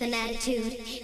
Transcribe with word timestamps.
an 0.00 0.14
attitude. 0.14 0.99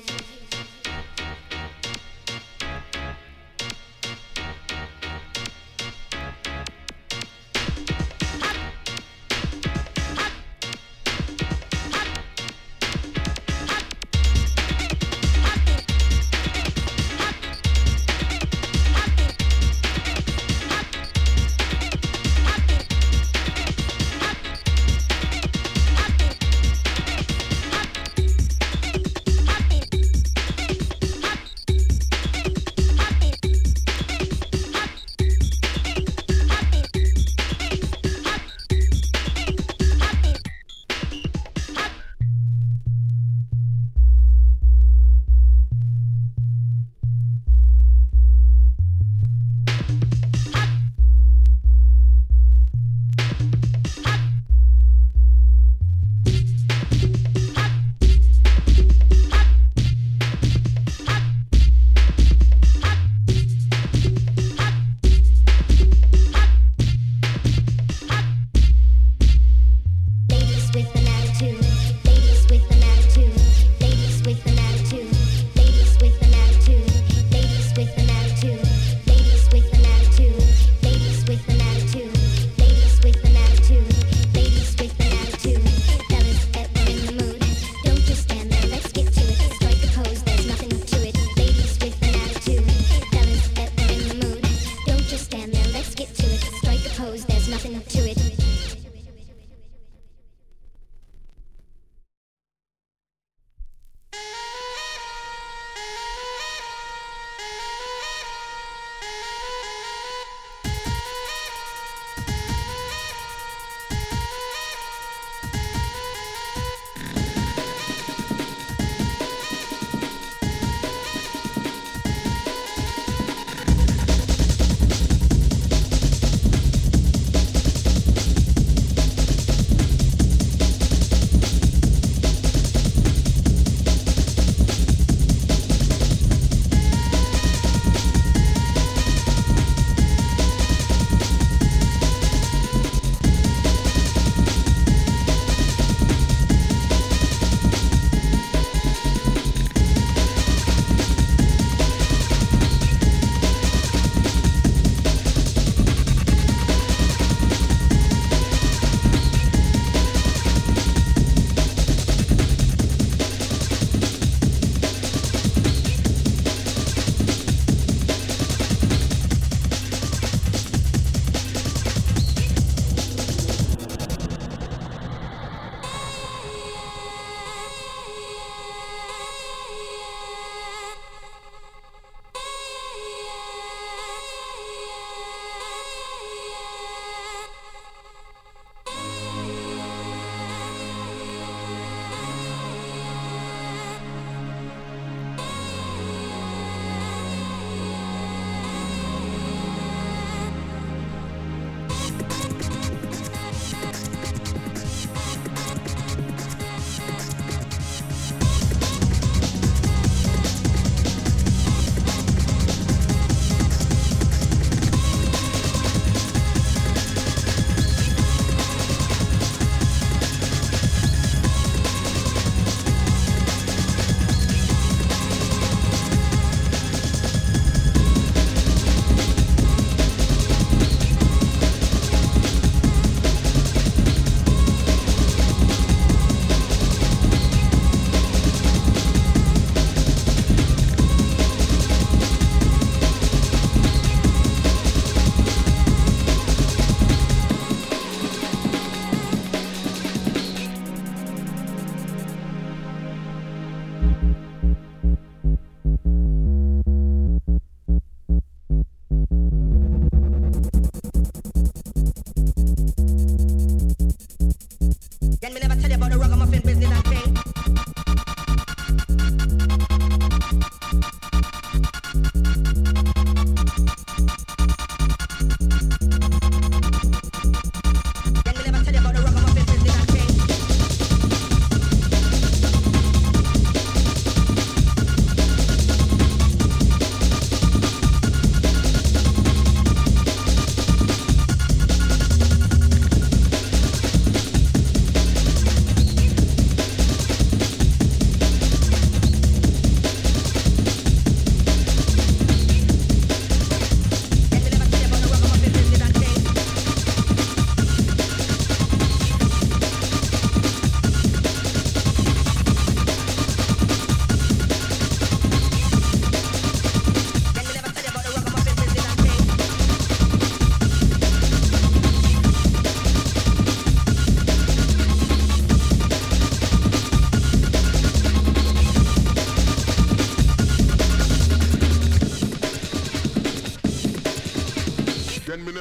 nothing 97.48 97.80
to 97.80 97.98
it. 98.10 98.15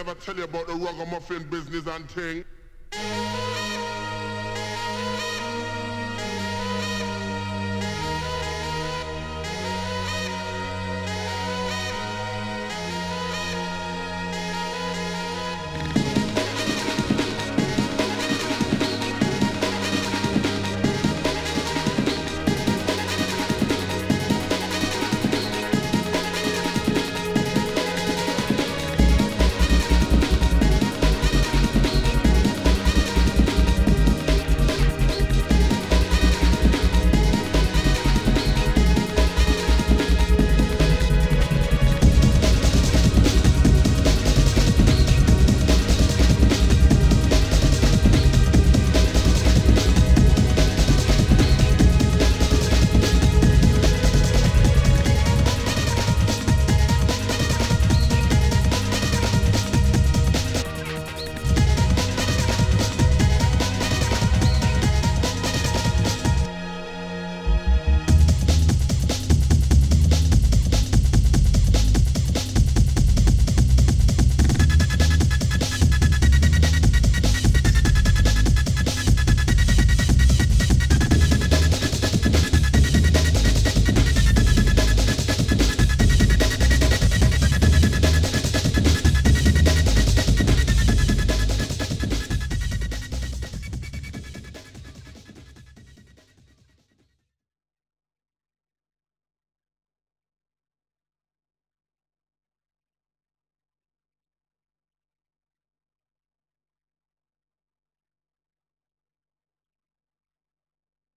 Tell 0.04 0.36
you 0.36 0.44
about 0.44 0.68
the 0.68 0.74
ragamuffin 0.74 1.44
business 1.50 1.88
and 1.88 2.10
thing. 2.10 3.45